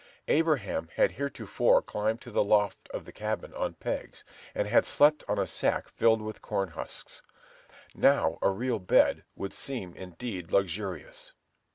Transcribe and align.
Abraham 0.27 0.89
had 0.95 1.11
heretofore 1.11 1.83
climbed 1.83 2.21
to 2.21 2.31
the 2.31 2.43
loft 2.43 2.89
of 2.91 3.05
the 3.05 3.11
cabin 3.11 3.53
on 3.53 3.75
pegs, 3.75 4.23
and 4.55 4.67
had 4.67 4.83
slept 4.83 5.23
on 5.27 5.37
a 5.37 5.45
sack 5.45 5.87
filled 5.89 6.23
with 6.23 6.41
corn 6.41 6.69
husks: 6.69 7.21
now 7.93 8.39
a 8.41 8.49
real 8.49 8.79
bed 8.79 9.25
would 9.35 9.53
seem 9.53 9.93
indeed 9.93 10.49
luxurious. 10.49 11.33